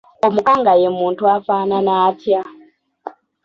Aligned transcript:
Omukanga 0.27 0.71
ye 0.81 0.89
muntu 0.99 1.23
afaanana 1.35 1.91
atya? 2.07 2.41